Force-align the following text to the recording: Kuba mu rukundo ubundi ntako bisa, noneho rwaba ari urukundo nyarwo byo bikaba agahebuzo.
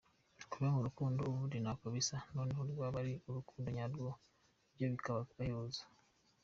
Kuba 0.51 0.67
mu 0.75 0.81
rukundo 0.87 1.19
ubundi 1.29 1.57
ntako 1.63 1.85
bisa, 1.95 2.15
noneho 2.35 2.61
rwaba 2.71 2.95
ari 3.03 3.13
urukundo 3.29 3.67
nyarwo 3.77 4.07
byo 4.73 4.87
bikaba 4.93 5.19
agahebuzo. 5.23 5.83